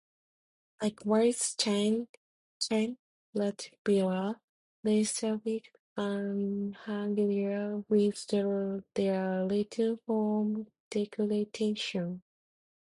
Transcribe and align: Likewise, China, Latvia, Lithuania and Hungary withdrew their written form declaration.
Likewise, 0.81 1.55
China, 1.55 2.07
Latvia, 3.35 4.39
Lithuania 4.83 5.61
and 5.95 6.75
Hungary 6.75 7.83
withdrew 7.87 8.83
their 8.95 9.45
written 9.45 9.99
form 10.07 10.71
declaration. 10.89 12.23